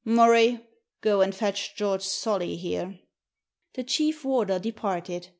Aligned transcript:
Murray, 0.03 0.65
go 1.01 1.21
and 1.21 1.35
fetch 1.35 1.75
George 1.75 2.01
Solly 2.01 2.55
here." 2.55 3.01
The 3.75 3.83
chief 3.83 4.25
warder 4.25 4.57
departed. 4.57 5.27